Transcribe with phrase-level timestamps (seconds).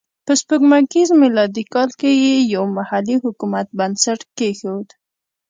[0.25, 4.87] په سپوږمیز میلادي کال کې یې یو محلي حکومت بنسټ کېښود.